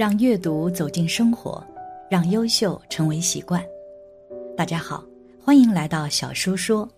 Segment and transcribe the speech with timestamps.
[0.00, 1.62] 让阅读走进生活，
[2.10, 3.62] 让优秀成为习惯。
[4.56, 5.04] 大家好，
[5.44, 6.88] 欢迎来到小叔说，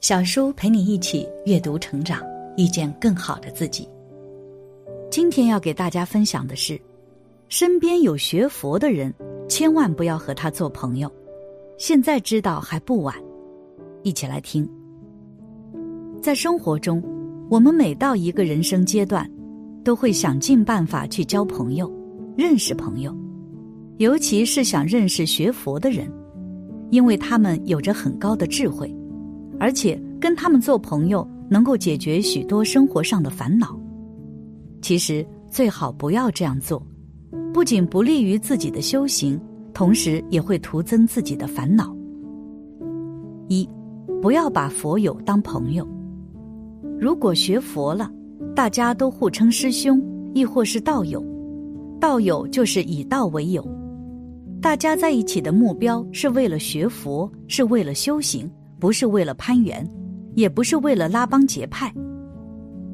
[0.00, 2.22] 小叔陪你一起阅读成长，
[2.56, 3.88] 遇见更好的自己。
[5.10, 6.80] 今天要给大家分享的是，
[7.48, 9.12] 身边有学佛的人，
[9.48, 11.12] 千万不要和他做朋友。
[11.78, 13.12] 现在知道还不晚，
[14.04, 14.70] 一起来听。
[16.22, 17.02] 在生活中，
[17.50, 19.28] 我们每到一个人生阶段，
[19.82, 21.92] 都会想尽办法去交朋友。
[22.36, 23.16] 认识朋友，
[23.96, 26.06] 尤其是想认识学佛的人，
[26.90, 28.94] 因为他们有着很高的智慧，
[29.58, 33.74] 而且跟他们做朋友能够解决许多生活上的烦恼。
[34.82, 36.86] 其实最好不要这样做，
[37.54, 39.40] 不仅不利于自己的修行，
[39.72, 41.96] 同时也会徒增自己的烦恼。
[43.48, 43.66] 一，
[44.20, 45.88] 不要把佛友当朋友。
[47.00, 48.10] 如果学佛了，
[48.54, 50.02] 大家都互称师兄，
[50.34, 51.24] 亦或是道友。
[51.98, 53.66] 道友就是以道为友，
[54.60, 59.88] 大家在一起的目标是为了学佛，是为了修行，不是为了攀缘，
[60.34, 61.92] 也不是为了拉帮结派。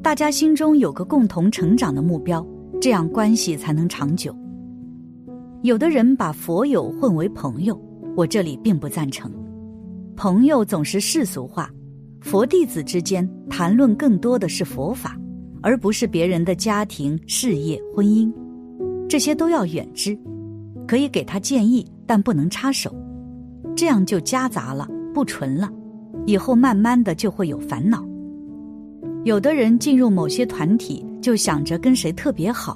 [0.01, 2.45] 大家心中有个共同成长的目标，
[2.81, 4.35] 这样关系才能长久。
[5.63, 7.79] 有的人把佛友混为朋友，
[8.15, 9.31] 我这里并不赞成。
[10.15, 11.69] 朋友总是世俗化，
[12.21, 15.17] 佛弟子之间谈论更多的是佛法，
[15.61, 18.31] 而不是别人的家庭、事业、婚姻。
[19.13, 20.17] 这些都要远之，
[20.87, 22.91] 可以给他建议，但不能插手，
[23.75, 25.71] 这样就夹杂了，不纯了，
[26.25, 28.03] 以后慢慢的就会有烦恼。
[29.23, 32.75] 有的人进入某些团体，就想着跟谁特别好，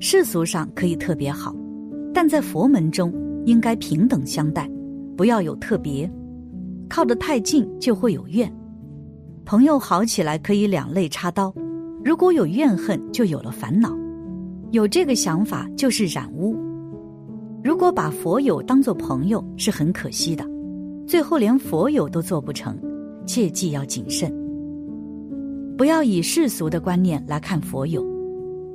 [0.00, 1.56] 世俗上可以特别好，
[2.12, 3.10] 但在佛门中
[3.46, 4.70] 应该平等相待，
[5.16, 6.06] 不要有特别，
[6.90, 8.54] 靠得太近就会有怨。
[9.46, 11.54] 朋友好起来可以两肋插刀，
[12.04, 14.03] 如果有怨恨，就有了烦恼。
[14.74, 16.56] 有这个想法就是染污。
[17.62, 20.44] 如果把佛友当做朋友是很可惜的，
[21.06, 22.76] 最后连佛友都做不成，
[23.24, 24.34] 切记要谨慎。
[25.78, 28.04] 不要以世俗的观念来看佛友，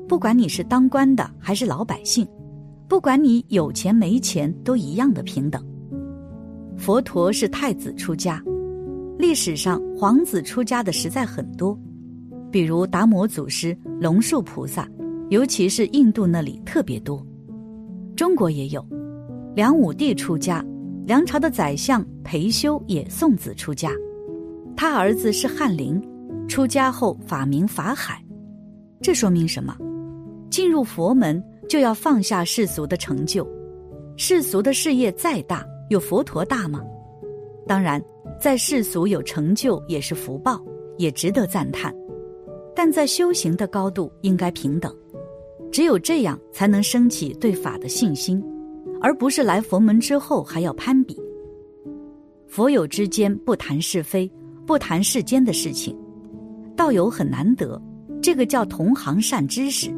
[0.07, 2.25] 不管你是当官的还是老百姓，
[2.87, 5.61] 不管你有钱没钱，都一样的平等。
[6.77, 8.41] 佛陀是太子出家，
[9.17, 11.77] 历史上皇子出家的实在很多，
[12.49, 14.87] 比如达摩祖师、龙树菩萨。
[15.29, 17.23] 尤其是印度那里特别多，
[18.15, 18.83] 中国也有。
[19.55, 20.65] 梁武帝出家，
[21.05, 23.91] 梁朝的宰相裴休也送子出家，
[24.75, 26.01] 他儿子是翰林，
[26.47, 28.23] 出家后法名法海。
[29.01, 29.77] 这说明什么？
[30.49, 33.47] 进入佛门就要放下世俗的成就，
[34.17, 36.81] 世俗的事业再大，有佛陀大吗？
[37.67, 38.03] 当然，
[38.41, 40.59] 在世俗有成就也是福报，
[40.97, 41.93] 也值得赞叹，
[42.75, 44.91] 但在修行的高度应该平等。
[45.71, 48.43] 只有这样，才能升起对法的信心，
[49.01, 51.15] 而不是来佛门之后还要攀比。
[52.47, 54.29] 佛友之间不谈是非，
[54.65, 55.95] 不谈世间的事情，
[56.75, 57.79] 道友很难得，
[58.21, 59.91] 这个叫同行善知识。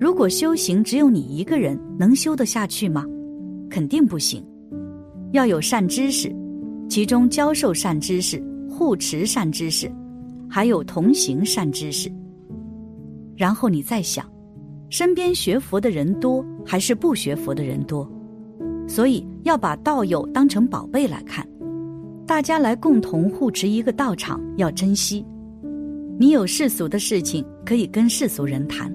[0.00, 3.06] 如果修行只有你一个人，能修得下去吗？
[3.70, 4.44] 肯定不行。
[5.32, 6.34] 要有善知识，
[6.88, 9.90] 其中教授善知识、护持善知识，
[10.48, 12.10] 还有同行善知识。
[13.36, 14.28] 然后你再想。
[14.96, 18.08] 身边学佛的人多还是不学佛的人多，
[18.86, 21.44] 所以要把道友当成宝贝来看，
[22.24, 25.26] 大家来共同护持一个道场，要珍惜。
[26.16, 28.88] 你有世俗的事情可以跟世俗人谈，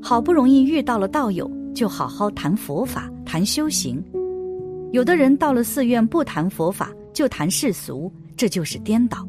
[0.00, 4.00] 好不容易遇到了道友，就好好谈佛法、谈修行。
[4.92, 9.28] 有的人到了寺院不谈佛法，就谈世俗，这就是颠倒。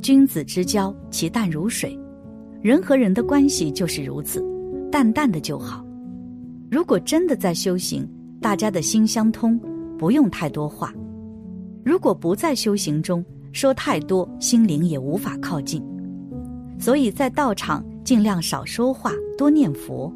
[0.00, 1.96] 君子之交，其淡如水，
[2.60, 4.44] 人和人的关系就是如此。
[4.92, 5.82] 淡淡的就好。
[6.70, 8.06] 如果真的在修行，
[8.42, 9.58] 大家的心相通，
[9.98, 10.92] 不用太多话。
[11.82, 15.82] 如果不在修行中，说太多，心灵也无法靠近。
[16.78, 20.12] 所以在道场尽量少说话，多念佛。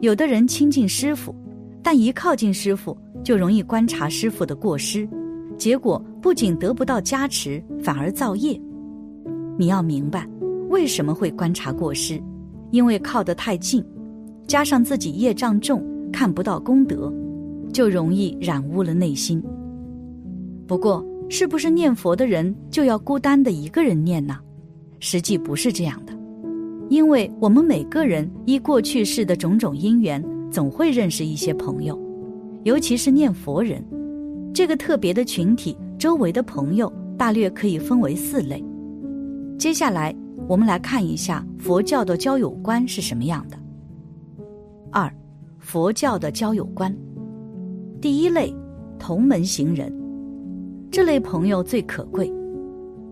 [0.00, 1.32] 有的人亲近师傅，
[1.80, 5.08] 但一靠近师傅，就容易观察师傅的过失，
[5.56, 8.60] 结果不仅得不到加持，反而造业。
[9.56, 10.28] 你要明白，
[10.70, 12.20] 为什么会观察过失？
[12.74, 13.84] 因为靠得太近，
[14.48, 15.80] 加上自己业障重，
[16.12, 17.12] 看不到功德，
[17.72, 19.40] 就容易染污了内心。
[20.66, 24.36] 不过，是不是念佛的人就要孤单的一个人念呢？
[24.98, 26.12] 实际不是这样的，
[26.88, 31.96] 因为我们每个人依过去世的种种因缘，总会认识一些朋友，
[32.64, 33.84] 尤其是念佛人，
[34.52, 38.60] 这个特别的群体周围的朋友大略可以分为四类。
[39.56, 40.12] 接下来，
[40.46, 43.58] 我们来看一下佛教的交友观是什么样的。
[44.92, 45.12] 二，
[45.58, 46.94] 佛教的交友观，
[48.00, 48.54] 第一类，
[48.98, 49.92] 同门行人。
[50.90, 52.32] 这类朋友最可贵，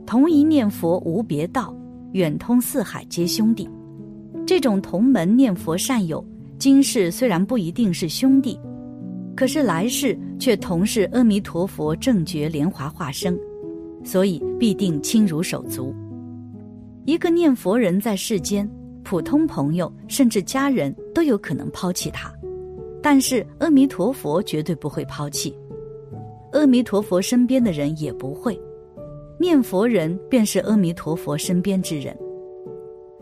[0.06, 1.74] 同一念佛无别道，
[2.12, 3.68] 远通四海皆兄弟。
[4.46, 6.24] 这种同门念佛善友，
[6.58, 8.58] 今世虽然不一定是兄弟，
[9.34, 13.36] 可是来世却同是阿弥陀佛正觉莲华化身，
[14.04, 15.94] 所以必定亲如手足。
[17.04, 18.68] 一个念佛人在世间，
[19.02, 22.32] 普通朋友甚至家人都有可能抛弃他，
[23.02, 25.52] 但是阿弥陀佛绝对不会抛弃。
[26.52, 28.56] 阿弥陀佛身边的人也不会，
[29.36, 32.16] 念佛人便是阿弥陀佛身边之人。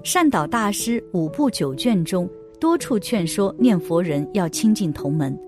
[0.03, 2.29] 善导大师五部九卷中
[2.59, 5.39] 多处劝说念佛人要亲近同门，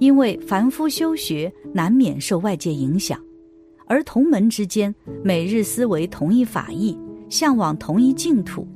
[0.00, 3.20] 因为凡夫修学难免受外界影响，
[3.86, 4.92] 而同门之间
[5.22, 8.66] 每日思维同一法义，向往同一净土，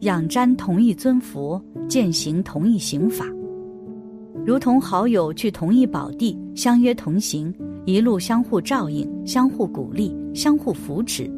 [0.00, 3.26] 仰瞻同一尊佛，践行同一行法。
[4.46, 7.54] 如同好友去同一宝地，相约同行，
[7.84, 11.30] 一路相互照应、相互鼓励、相互扶持，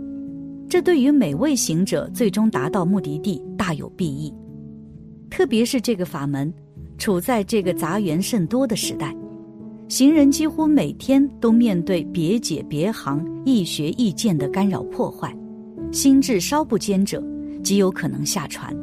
[0.68, 4.32] 这对于每位行者最终达到目的地大有裨益。
[5.28, 6.52] 特别是这个法门
[6.96, 9.14] 处在这个杂缘甚多的时代，
[9.88, 15.36] 行人几乎每天都面对别解别行、易学易见的干扰破坏，
[15.92, 17.22] 心智稍不坚者，
[17.62, 18.76] 极有可能下船。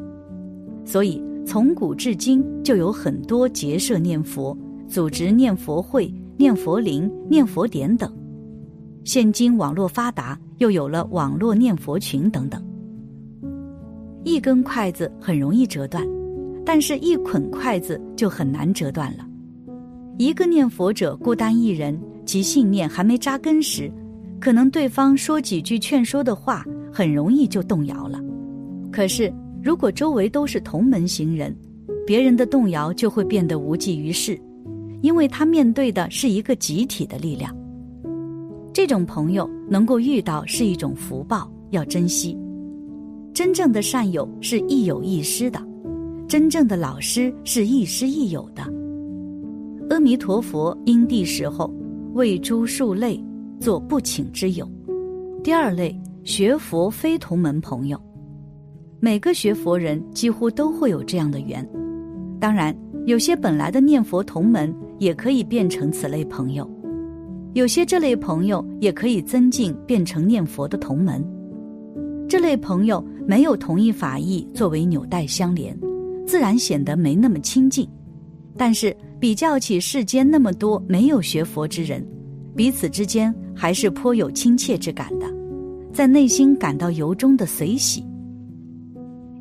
[0.85, 1.21] 所以。
[1.45, 4.55] 从古至今就有很多结社念佛、
[4.87, 8.15] 组织念佛会、念佛铃、念佛点等。
[9.03, 12.63] 现今网络发达，又有了网络念佛群等等。
[14.23, 16.07] 一根筷子很容易折断，
[16.63, 19.27] 但是一捆筷子就很难折断了。
[20.19, 23.91] 一个念佛者孤单一人，其信念还没扎根时，
[24.39, 28.19] 可能对方说几句劝说的话，很容易就动摇了。
[28.91, 29.33] 可是。
[29.61, 31.53] 如果周围都是同门行人，
[32.07, 34.39] 别人的动摇就会变得无济于事，
[35.01, 37.53] 因为他面对的是一个集体的力量。
[38.71, 42.37] 这种朋友能够遇到是一种福报，要珍惜。
[43.33, 45.61] 真正的善友是亦友亦师的，
[46.25, 48.63] 真正的老师是亦师亦友的。
[49.89, 51.69] 阿弥陀佛因地时候
[52.13, 53.21] 为诸数类
[53.59, 54.65] 做不请之友。
[55.43, 55.93] 第二类
[56.29, 57.99] 学佛非同门朋友。
[58.99, 61.67] 每个学佛人几乎都会有这样的缘，
[62.39, 62.71] 当然，
[63.07, 66.69] 有些本来的念佛同门也可以变成此类朋友，
[67.53, 71.25] 有些这类朋友也可以增进变成念佛的同门。
[72.27, 75.75] 这类朋友没有同一法义作为纽带相连，
[76.27, 77.89] 自然显得没那么亲近。
[78.55, 82.07] 但是比较起世间那么多没有学佛之人，
[82.55, 85.25] 彼此之间还是颇有亲切之感的，
[85.93, 88.03] 在内心感到由衷的随喜。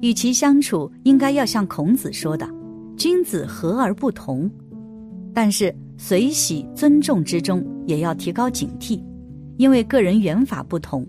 [0.01, 2.49] 与其相处，应该要像孔子说的
[2.97, 4.51] ：“君子和而不同。”
[5.35, 9.03] 但是随喜尊重之中，也要提高警惕，
[9.57, 11.07] 因为个人缘法不同，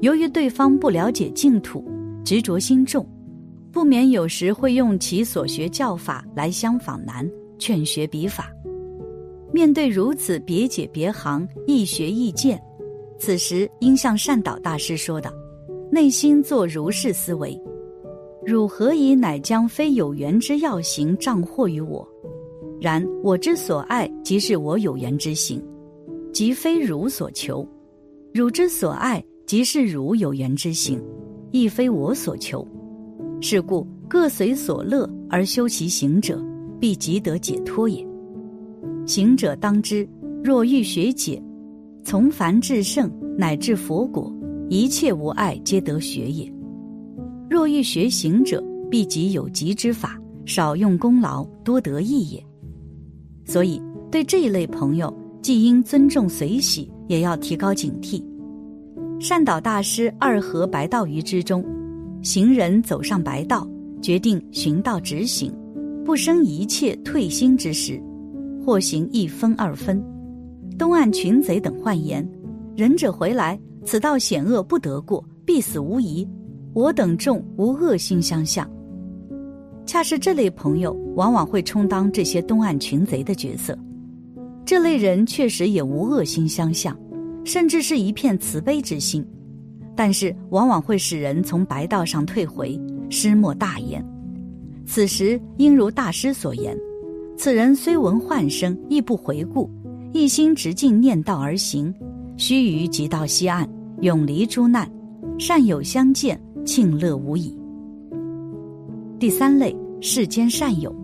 [0.00, 1.84] 由于对方不了解净土，
[2.24, 3.06] 执着心重，
[3.70, 8.50] 不免有时会用其所学教法来相仿难，劝学彼法。
[9.52, 12.58] 面对如此别解别行、易学易见，
[13.24, 15.32] 此时应向善导大师说道，
[15.92, 17.56] 内心作如是思维。
[18.44, 22.04] 汝何以乃将非有缘之要行障惑于我？
[22.80, 25.62] 然我之所爱，即是我有缘之行，
[26.32, 27.64] 即非汝所求；
[28.34, 31.00] 汝之所爱，即是汝有缘之行，
[31.52, 32.66] 亦非我所求。
[33.40, 36.44] 是故各随所乐而修其行者，
[36.80, 38.04] 必即得解脱也。
[39.06, 40.08] 行者当知，
[40.42, 41.40] 若欲学解，
[42.04, 44.32] 从凡至圣，乃至佛果，
[44.68, 46.52] 一切无碍，皆得学也。
[47.48, 52.44] 若欲学行者，必即有极之法，少用功劳，多得益也。
[53.44, 53.80] 所以，
[54.10, 58.22] 对这一类朋友，既应尊重随喜，也要提高警惕。
[59.20, 61.64] 善导大师二合白道于之中，
[62.22, 63.66] 行人走上白道，
[64.00, 65.52] 决定寻道直行，
[66.04, 68.02] 不生一切退心之时，
[68.64, 70.02] 或行一分二分。
[70.82, 72.28] 东岸群贼等幻言，
[72.74, 76.28] 仁者回来，此道险恶不得过，必死无疑。
[76.72, 78.68] 我等众无恶心相向。
[79.86, 83.78] 恰是这类朋友，往往会充当这些东岸群贼的角色。
[84.64, 86.98] 这类人确实也无恶心相向，
[87.44, 89.24] 甚至是一片慈悲之心，
[89.94, 92.76] 但是往往会使人从白道上退回，
[93.08, 94.04] 失莫大言。
[94.84, 96.76] 此时应如大师所言：
[97.36, 99.70] 此人虽闻唤声，亦不回顾，
[100.12, 101.92] 一心直径念道而行，
[102.36, 103.66] 须臾即到西岸，
[104.02, 104.86] 永离诸难，
[105.38, 107.58] 善友相见，庆乐无已。
[109.18, 110.94] 第三类世间善友，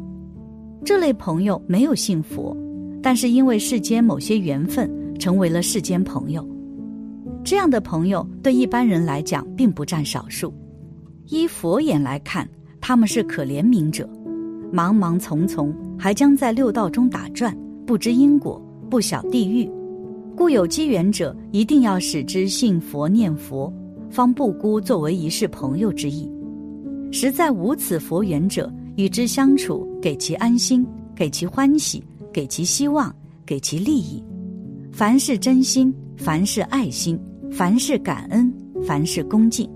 [0.84, 2.54] 这类朋友没有信佛，
[3.02, 6.46] 但是因为世间某些缘分，成为了世间朋友。
[7.42, 10.52] 这样的朋友对一般人来讲并不占少数。
[11.28, 12.46] 依佛眼来看，
[12.78, 14.06] 他们是可怜悯者，
[14.70, 19.70] 茫茫丛丛，还将在六道中打转，不知因果，不晓地狱。
[20.36, 23.72] 故有机缘者，一定要使之信佛念佛，
[24.08, 26.30] 方不孤作为一世朋友之意。
[27.10, 33.14] 实在无此佛缘者，与之相处，给其安心，给其欢喜，给其希望，
[33.44, 34.22] 给其利益。
[34.92, 37.18] 凡是真心，凡是爱心，
[37.50, 38.52] 凡是感恩，
[38.86, 39.68] 凡是恭敬。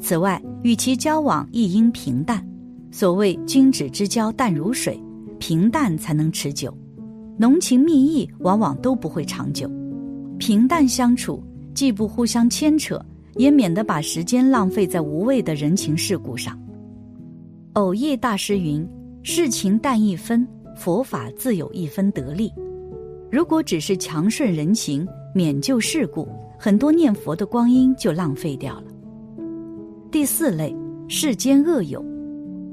[0.00, 2.46] 此外，与其交往亦应平淡。
[2.90, 5.02] 所谓君子之交淡如水，
[5.38, 6.72] 平淡才能持久。
[7.38, 9.70] 浓情蜜意往往都不会长久。
[10.38, 11.42] 平淡相处，
[11.72, 13.00] 既不互相牵扯。
[13.36, 16.60] 也免得把时间浪费在无谓的人情世故上。
[17.74, 18.84] 偶益大师云
[19.22, 22.52] ：“世情淡一分，佛法自有一分得力。”
[23.30, 26.26] 如果只是强顺人情，免救世故，
[26.58, 28.86] 很多念佛的光阴就浪费掉了。
[30.10, 30.74] 第四类
[31.06, 32.04] 世间恶友，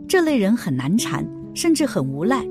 [0.07, 2.43] 这类人很难缠，甚至很无赖。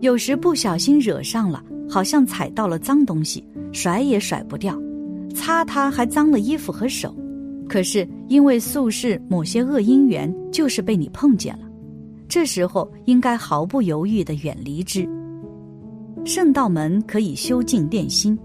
[0.00, 4.80] 有时不小心惹上了，好像踩到了脏东西，甩也甩不掉，
[5.34, 7.14] 擦它还脏了衣服和手。
[7.68, 11.66] 可是因为宿世某些恶因缘，就是被你碰见了，
[12.28, 15.06] 这时候应该毫不犹豫的远离之。
[16.24, 18.38] 圣道门可以修静炼心，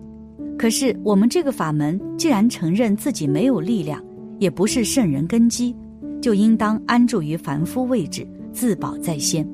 [0.57, 4.03] 可是我们这个法门既然承认自己没有力量，
[4.39, 5.75] 也不是圣人根基，
[6.21, 9.47] 就应当安住于凡夫位置，自保在先。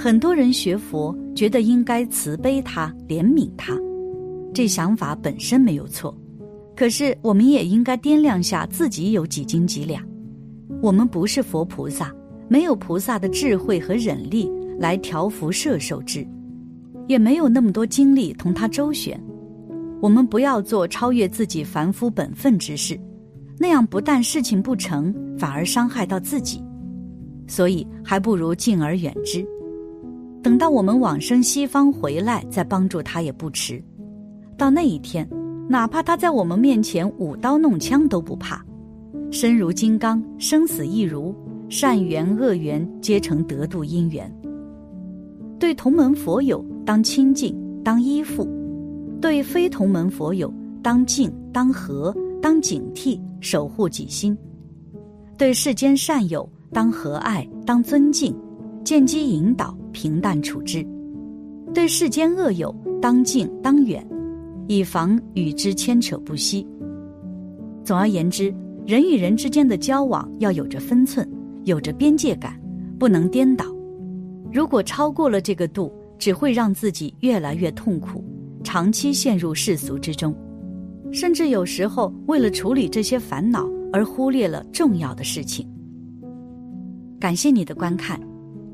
[0.00, 3.76] 很多人学佛觉得应该慈悲他、怜悯他，
[4.54, 6.16] 这想法本身没有错。
[6.76, 10.00] 可是，我们也应该掂量下自己有几斤几两。
[10.80, 12.14] 我们不是佛菩萨，
[12.46, 16.24] 没有菩萨的智慧和忍力来调伏摄受之，
[17.08, 19.20] 也没有那么多精力同他周旋。
[20.00, 22.96] 我们不要做超越自己凡夫本分之事，
[23.58, 26.62] 那样不但事情不成，反而伤害到自己。
[27.48, 29.44] 所以，还不如敬而远之。
[30.42, 33.82] 等到我们往生西方回来，再帮助他也不迟。
[34.56, 35.28] 到那一天。
[35.70, 38.64] 哪怕他在我们面前舞刀弄枪都不怕，
[39.30, 41.34] 身如金刚，生死亦如，
[41.68, 44.34] 善缘恶缘皆成得度因缘。
[45.58, 47.54] 对同门佛友当亲近，
[47.84, 48.48] 当依附；
[49.20, 50.50] 对非同门佛友
[50.82, 54.34] 当敬，当和，当警惕，守护己心；
[55.36, 58.34] 对世间善友当和蔼，当尊敬，
[58.84, 60.82] 见机引导，平淡处之；
[61.74, 64.06] 对世间恶友当近，当远。
[64.70, 66.66] 以防与之牵扯不息。
[67.82, 68.54] 总而言之，
[68.86, 71.26] 人与人之间的交往要有着分寸，
[71.64, 72.60] 有着边界感，
[72.98, 73.64] 不能颠倒。
[74.52, 78.22] 如果超过了这个度，只会让自己越来越痛苦，
[78.62, 80.36] 长期陷入世俗之中，
[81.12, 85.66] 甚至有时候为了处理这些烦恼而忽略了重要的事情。
[87.18, 88.20] 感谢你的观看，